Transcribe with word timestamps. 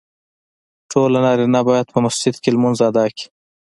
ټولو 0.91 1.17
نارینه 1.25 1.61
باید 1.69 1.87
په 1.93 1.97
مسجد 2.05 2.35
کې 2.41 2.49
لمونځ 2.55 2.77
ادا 2.89 3.05
کړي. 3.15 3.25